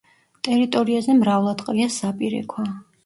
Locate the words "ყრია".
1.67-1.91